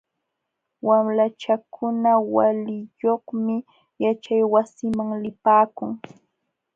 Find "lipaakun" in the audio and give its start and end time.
5.23-5.91